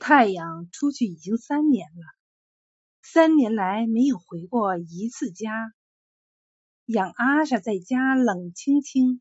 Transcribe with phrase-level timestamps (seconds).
[0.00, 2.06] 太阳出去已经三年了，
[3.02, 5.74] 三年来没有回过一次家。
[6.86, 9.20] 养阿莎在家冷清清，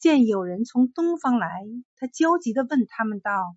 [0.00, 1.48] 见有人从东方来，
[1.94, 3.56] 他焦急的问他们道：“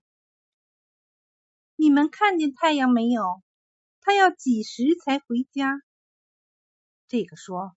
[1.76, 3.42] 你们看见太阳没有？
[4.00, 5.82] 他要几时才回家？”
[7.10, 7.76] 这个说：“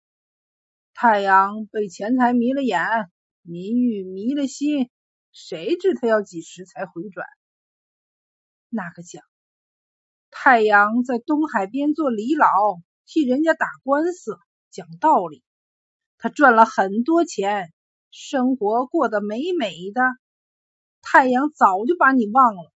[0.93, 3.11] 太阳被钱财迷了眼，
[3.41, 4.91] 民欲迷了心，
[5.33, 7.27] 谁知他要几时才回转？”
[8.69, 9.23] 那个讲
[10.31, 12.47] ：“太阳在东海边做李老，
[13.07, 14.39] 替人家打官司。”
[14.71, 15.43] 讲道理，
[16.19, 17.73] 他赚了很多钱，
[18.11, 20.03] 生活过得美美的。
[21.01, 22.73] 太阳早就把你忘了，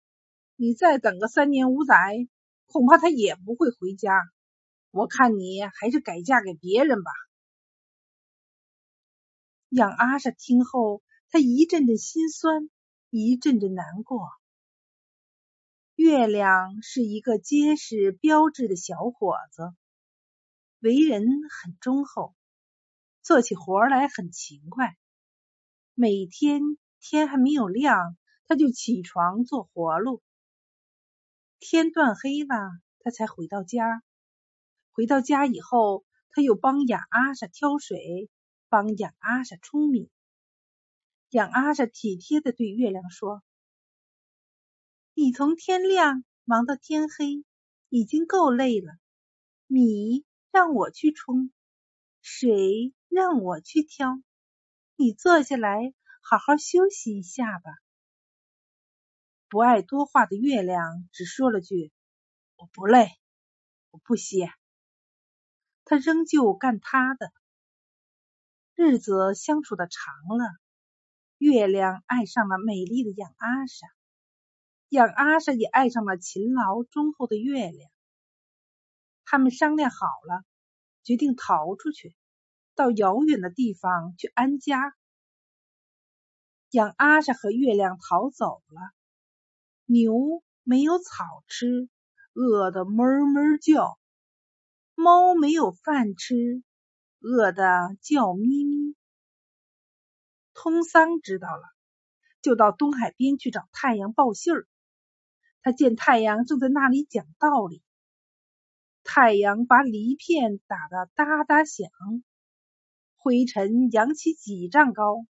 [0.55, 2.29] 你再等个三年五载，
[2.67, 4.21] 恐怕他也不会回家。
[4.93, 7.11] 我看你还是改嫁给别人吧。
[9.71, 12.71] 养阿莎听后，他一阵阵心酸，
[13.11, 14.29] 一阵阵难过。
[16.09, 19.75] 月亮是一个结实标致的小伙子。
[20.79, 22.35] 为人很忠厚，
[23.23, 24.97] 做起活来很勤快。
[25.93, 26.63] 每天
[26.99, 30.23] 天还没有亮，他就起床做活路。
[31.59, 34.03] 天断黑了，他才回到家。
[34.93, 38.31] 回到家以后，他又帮养阿莎挑水，
[38.71, 40.09] 帮养阿莎舂米。
[41.29, 43.43] 养阿莎体贴的对月亮说
[45.21, 47.45] ：“你从天亮忙到天黑，
[47.89, 48.93] 已经够累了。
[49.67, 51.53] 米。”让我去冲，
[52.23, 54.23] 水让我去挑，
[54.97, 57.71] 你坐下来好好休息一下吧。
[59.49, 61.93] 不爱多话的月亮只说了句
[62.57, 63.11] ：“我不累，
[63.91, 64.51] 我不歇。”
[65.85, 67.31] 他仍旧干他的。
[68.75, 70.47] 日子相处的长了，
[71.37, 73.87] 月亮爱上了美丽的养阿莎，
[74.89, 77.91] 养阿莎也爱上了勤劳忠厚的月亮。
[79.27, 80.45] 他们商量好了，
[81.05, 82.17] 决定逃出去，
[82.75, 84.95] 到遥远的地方去安家。
[86.71, 88.81] 养阿莎和月亮逃走了，
[89.85, 91.91] 牛没有草吃，
[92.33, 93.99] 饿得哞哞叫；
[94.95, 96.63] 猫没有饭吃，
[97.21, 98.95] 饿得叫咪咪。
[100.55, 101.63] 通桑知道了，
[102.41, 104.67] 就到东海边去找太阳报信儿。
[105.69, 107.83] 他见太阳正在那里讲道理。
[109.05, 111.91] 太阳把梨片打得哒哒响，
[113.19, 115.27] 灰尘扬起几丈高。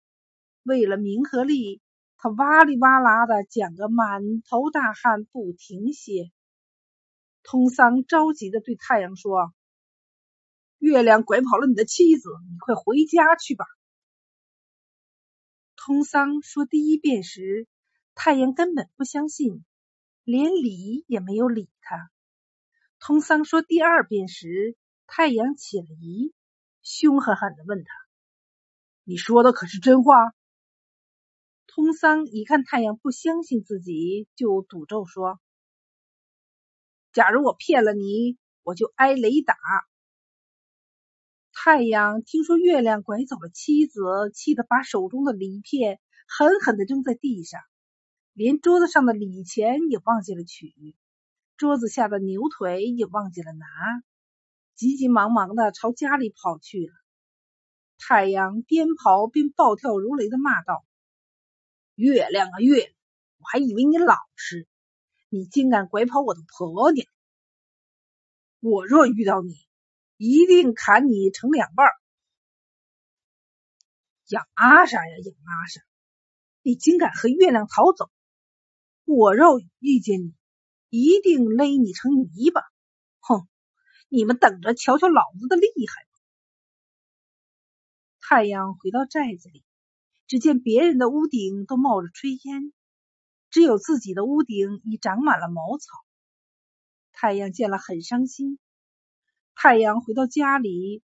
[0.63, 1.83] 为了名和利，
[2.17, 6.33] 他哇里哇啦的讲个满头大汗不停歇。
[7.43, 9.53] 通桑着急的对太阳说
[10.81, 13.67] ：“月亮拐跑了你的妻子，你快回家去吧。”
[15.77, 17.69] 通桑说第一遍时，
[18.15, 19.63] 太阳根本不相信，
[20.25, 22.11] 连理也没有理他。
[23.01, 26.33] 通桑说第二遍时，太阳起了疑，
[26.83, 27.91] 凶狠狠的问他
[29.05, 30.15] ：“你说的可是真话？”
[31.67, 35.41] 通桑一看太阳不相信自己，就赌咒说
[37.13, 39.57] ：“假如我骗了你，我就挨雷打。”
[41.53, 44.01] 太阳听说月亮拐走了妻子，
[44.35, 47.61] 气得把手中的梨片狠狠的扔在地上，
[48.35, 50.75] 连桌子上的礼钱也忘记了取。
[51.59, 53.67] 桌子下的牛腿也忘记了拿，
[54.75, 56.93] 急急忙忙的朝家里跑去了。
[57.99, 60.85] 太阳边跑边暴跳如雷的骂道
[61.95, 62.95] ：“月亮啊月，
[63.39, 64.67] 我还以为你老实，
[65.29, 67.07] 你竟敢拐跑我的婆娘！
[68.61, 69.55] 我若遇到你，
[70.17, 71.87] 一定砍你成两半！”
[74.27, 75.83] 养阿莎呀养阿莎，
[76.63, 78.11] 你竟敢和月亮逃走！
[79.13, 80.33] 我若遇见你，
[80.89, 82.63] 一定勒你成泥巴！
[83.21, 83.47] 哼，
[84.09, 86.07] 你们等着瞧瞧老子的厉害！
[88.21, 89.63] 太阳回到寨子里，
[90.27, 92.73] 只见别人的屋顶都冒着炊烟，
[93.51, 95.89] 只有自己的屋顶已长满了茅草。
[97.13, 98.59] 太阳见了很伤心。
[99.55, 101.03] 太阳回到家里，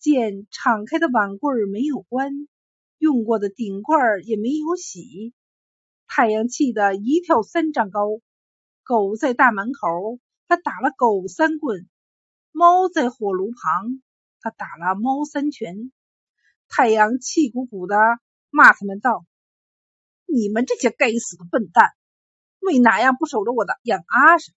[0.00, 2.48] 见敞开的碗柜没有关，
[2.98, 5.32] 用过的顶罐也没有洗。
[6.06, 8.20] 太阳气得一跳三丈高。
[8.82, 11.86] 狗在大门口，他打了狗三棍；
[12.52, 14.00] 猫在火炉旁，
[14.40, 15.90] 他打了猫三拳。
[16.68, 17.96] 太阳气鼓鼓的
[18.50, 19.26] 骂他们道
[20.24, 21.90] ：“你们这些该死的笨蛋，
[22.60, 24.52] 为哪样不守着我的养阿莎？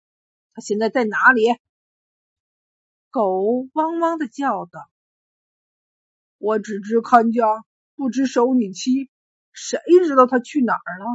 [0.54, 1.43] 他现在在哪里？”
[3.10, 4.90] 狗汪汪的叫道
[6.38, 7.64] ：“我只知看家，
[7.94, 9.08] 不知守女妻，
[9.52, 11.06] 谁知道他去哪儿了？”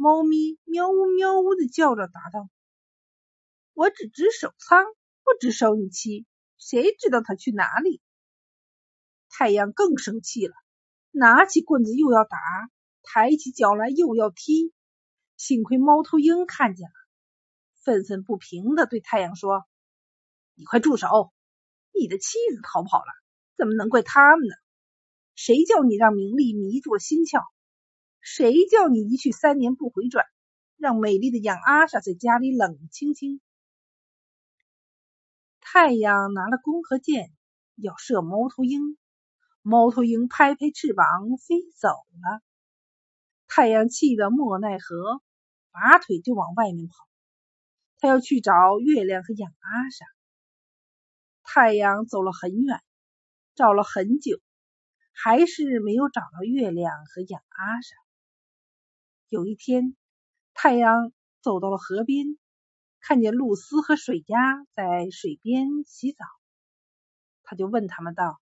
[0.00, 2.48] 猫咪喵呜喵呜的叫着，答道
[3.74, 4.84] ：“我只知守仓，
[5.24, 6.24] 不知收你妻，
[6.56, 8.00] 谁知道他去哪里？”
[9.28, 10.54] 太阳更生气了，
[11.10, 12.38] 拿起棍子又要打，
[13.02, 14.72] 抬起脚来又要踢。
[15.36, 16.94] 幸亏猫头鹰看见了，
[17.82, 19.64] 愤愤不平的对太阳说
[20.54, 21.32] ：“你快住手！
[21.92, 23.12] 你的妻子逃跑了，
[23.56, 24.54] 怎么能怪他们呢？
[25.34, 27.42] 谁叫你让名利迷住了心窍？”
[28.30, 30.26] 谁叫你一去三年不回转，
[30.76, 33.40] 让美丽的养阿莎在家里冷清清？
[35.60, 37.32] 太阳拿了弓和箭
[37.74, 38.98] 要射猫头鹰，
[39.62, 41.06] 猫头鹰拍拍翅膀
[41.38, 42.42] 飞走了。
[43.48, 45.22] 太阳气得莫奈何，
[45.72, 46.94] 拔腿就往外面跑。
[47.98, 50.04] 他要去找月亮和养阿莎。
[51.42, 52.80] 太阳走了很远，
[53.54, 54.38] 找了很久，
[55.12, 57.96] 还是没有找到月亮和养阿莎。
[59.30, 59.94] 有一天，
[60.54, 62.38] 太阳走到了河边，
[62.98, 66.24] 看见露丝和水鸭在水边洗澡，
[67.42, 68.40] 他就问他们道：“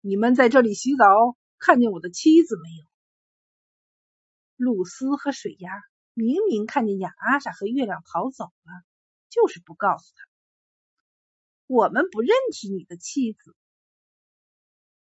[0.00, 2.86] 你们在这里洗澡，看见我的妻子没有？”
[4.54, 5.72] 露丝和水鸭
[6.14, 8.84] 明明看见雅阿莎和月亮逃走了，
[9.28, 10.22] 就是不告诉他
[11.66, 13.56] ：“我们不认识你的妻子。”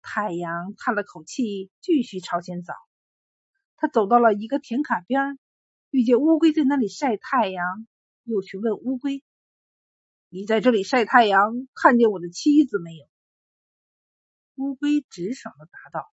[0.04, 2.74] 太阳叹了口气，继续朝前走。
[3.86, 5.38] 他走到了一个田坎边，
[5.92, 7.86] 遇见乌龟在那里晒太阳，
[8.24, 9.24] 又去问乌龟
[10.30, 13.06] ：“你在这里晒太阳，看见我的妻子没有？”
[14.58, 16.12] 乌龟直爽的答道：“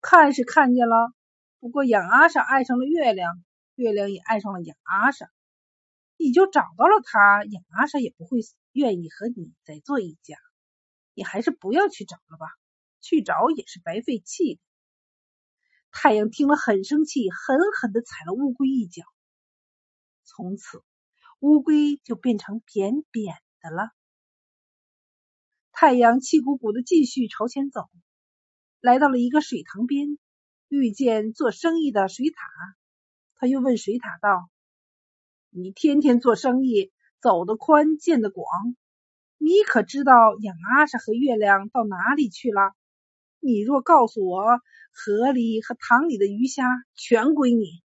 [0.00, 1.12] 看是看见了，
[1.60, 3.44] 不过养阿莎爱上了月亮，
[3.74, 5.28] 月亮也爱上了养阿莎，
[6.16, 8.38] 你就找到了他，养阿莎也不会
[8.72, 10.38] 愿意和你再做一家。
[11.12, 12.46] 你还是不要去找了吧，
[13.02, 14.60] 去找也是白费气力。”
[15.98, 19.02] 太阳听了很生气，狠狠的踩了乌龟一脚。
[20.24, 20.82] 从此，
[21.40, 23.88] 乌龟就变成扁扁的了。
[25.72, 27.88] 太阳气鼓鼓的继续朝前走，
[28.82, 30.18] 来到了一个水塘边，
[30.68, 32.34] 遇见做生意的水獭。
[33.36, 34.50] 他又问水獭道
[35.48, 36.92] ：“你天天做生意，
[37.22, 38.46] 走得宽，见得广，
[39.38, 42.74] 你可知道养阿莎和月亮到哪里去了？”
[43.40, 44.60] 你若告诉我，
[44.92, 47.82] 河里和塘里的鱼虾全归你。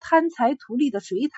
[0.00, 1.30] 贪财图利的水獭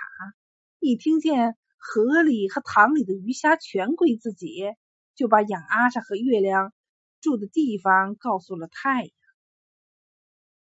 [0.78, 4.62] 一听见河里和塘里的鱼虾全归自己，
[5.14, 6.72] 就把养阿莎和月亮
[7.20, 9.12] 住的地方告诉了太阳。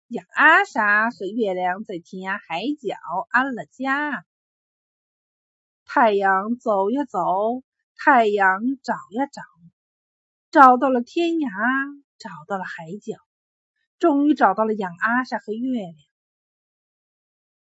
[0.07, 2.95] 养阿莎和月亮在天涯海角
[3.29, 4.25] 安了家。
[5.85, 7.63] 太阳走呀走，
[7.95, 9.41] 太阳找呀找。
[10.51, 13.17] 找到了天涯，找到了海角，
[13.99, 15.93] 终于找到了养阿莎和月亮。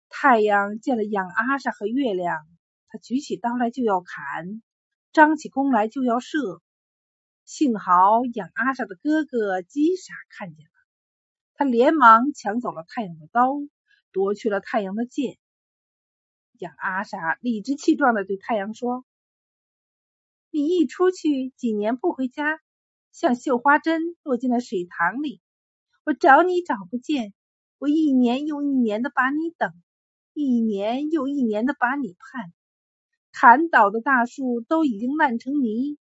[0.07, 2.47] 太阳见了养阿莎和月亮，
[2.87, 4.61] 他举起刀来就要砍，
[5.11, 6.61] 张起弓来就要射。
[7.43, 10.71] 幸好养阿莎的哥哥基傻看见了，
[11.55, 13.51] 他连忙抢走了太阳的刀，
[14.13, 15.37] 夺去了太阳的剑。
[16.53, 19.03] 养阿莎理直气壮的对太阳说
[20.51, 22.61] ：“你一出去，几年不回家。”
[23.11, 25.41] 像绣花针落进了水塘里，
[26.05, 27.33] 我找你找不见，
[27.79, 29.73] 我一年又一年的把你等，
[30.33, 32.53] 一年又一年的把你盼，
[33.31, 35.97] 砍倒的大树都已经烂成泥，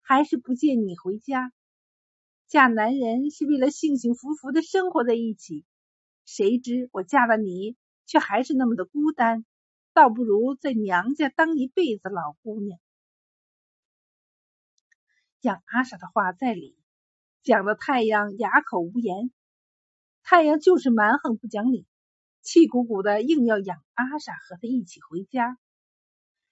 [0.00, 1.52] 还是不见你回家。
[2.46, 5.64] 嫁男人是为了幸幸福福的生活在一起，
[6.24, 7.76] 谁知我嫁了你，
[8.06, 9.44] 却还是那么的孤单，
[9.92, 12.78] 倒不如在娘家当一辈子老姑娘。
[15.40, 16.76] 养阿莎的话在理，
[17.42, 19.30] 讲的太阳哑口无言。
[20.22, 21.86] 太阳就是蛮横不讲理，
[22.42, 25.58] 气鼓鼓的硬要养阿莎和他一起回家。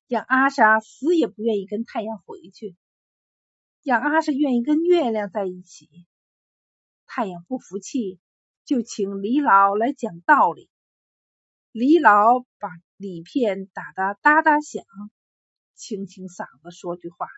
[0.06, 2.76] 养阿莎死也不愿意跟太阳回去，
[3.82, 6.06] 养阿莎愿意跟月亮在一起。
[7.04, 8.18] 太阳不服气，
[8.64, 10.70] 就请李老来讲道理。
[11.72, 14.82] 李老把李片打得哒哒响，
[15.74, 17.28] 清清嗓子说句话。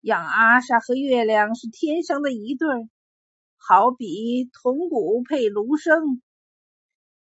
[0.00, 2.68] 养阿莎和月亮是天生的一对，
[3.56, 6.20] 好比铜鼓配芦笙，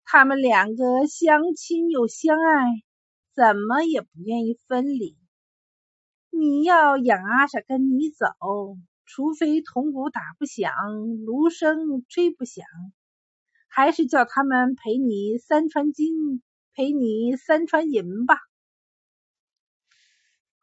[0.05, 2.83] 他们两个相亲又相爱，
[3.35, 5.17] 怎么也不愿意分离。
[6.31, 8.27] 你要养阿莎跟你走，
[9.07, 10.73] 除非铜鼓打不响，
[11.27, 12.65] 芦笙吹不响，
[13.69, 16.43] 还是叫他们赔你三川金，
[16.75, 18.39] 赔你三川银吧。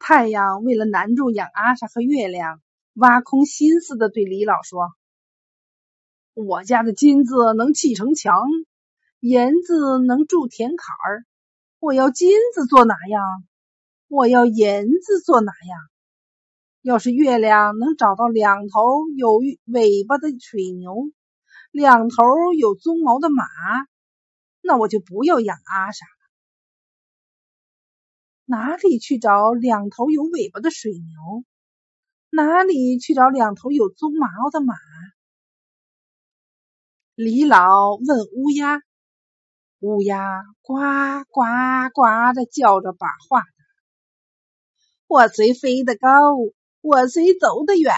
[0.02, 2.62] 太阳为了难住养阿莎和月亮，
[2.94, 4.94] 挖空心思的对李老说
[6.32, 8.48] ：“我家的金子能砌城墙，
[9.20, 11.26] 银子能筑田坎儿。
[11.78, 13.22] 我要金子做哪样？
[14.08, 15.78] 我要银子做哪样？
[16.80, 21.10] 要是月亮能找到两头有尾巴的水牛，
[21.70, 22.24] 两头
[22.58, 23.44] 有鬃毛的马，
[24.62, 26.06] 那我就不要养阿莎。
[28.50, 31.44] 哪里去找两头有尾巴的水牛？
[32.30, 34.74] 哪里去找两头有鬃毛的马？
[37.14, 38.82] 李老问乌鸦，
[39.78, 40.74] 乌鸦呱
[41.28, 41.42] 呱
[41.94, 43.44] 呱的叫着，把话。
[45.06, 46.08] 我虽飞得高。
[46.80, 47.94] 我虽走得远，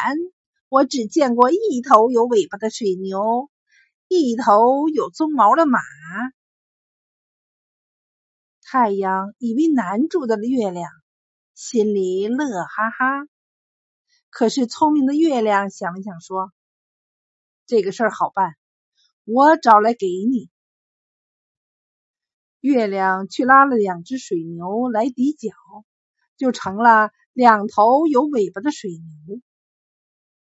[0.69, 3.49] 我只见过一头有尾巴的水牛，
[4.07, 5.79] 一头有鬃毛的马。
[8.73, 10.91] 太阳以为难住的月亮，
[11.53, 13.29] 心里乐哈哈。
[14.31, 16.51] 可是聪明的月亮想了想，说
[17.69, 18.55] ：“这个事儿好办，
[19.25, 20.49] 我找来给你。”
[22.61, 25.51] 月亮去拉了两只水牛来抵脚，
[26.39, 27.11] 就成了。
[27.35, 29.41] 两头有尾巴的水牛，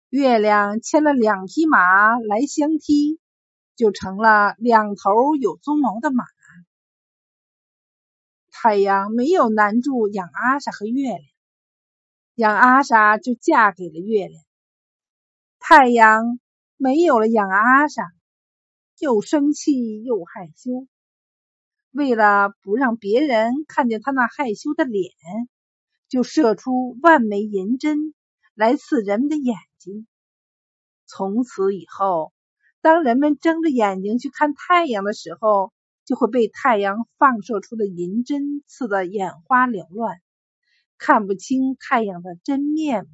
[0.09, 3.21] 月亮牵了两匹马来相踢，
[3.77, 6.25] 就成了两头有鬃毛的马。
[8.65, 11.21] 太阳没有难住养阿莎和月亮，
[12.35, 14.43] 养阿莎就嫁给了月亮。
[15.59, 16.41] 太阳
[16.79, 18.11] 没有了养阿莎，
[18.99, 20.87] 又生气又害羞。
[21.91, 25.13] 为了不让别人看见他那害羞的脸。
[26.09, 28.15] 就射出万枚银针
[28.55, 30.07] 来刺人们的眼睛。
[31.07, 32.33] 从此以后，
[32.81, 35.73] 当人们睁着眼睛去看太阳的时候，
[36.05, 40.21] 就会被太阳放射出的银针刺得眼花缭乱，
[40.99, 43.11] 看不清太阳的真面目。